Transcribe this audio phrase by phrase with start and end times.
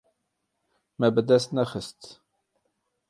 [0.99, 2.01] Me bi dest nexist.